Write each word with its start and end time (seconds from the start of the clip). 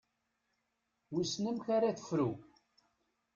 Wissen 1.13 1.49
amek 1.49 1.65
ara 1.75 1.97
tefru. 1.97 2.29